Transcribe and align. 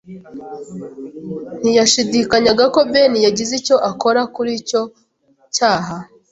Ntiyashidikanyaga 1.59 2.65
ko 2.75 2.79
Ben 2.91 3.13
yagize 3.25 3.51
icyo 3.61 3.75
akora 3.89 4.21
kuri 4.35 4.51
icyo 4.59 4.81
cyaha. 5.55 5.95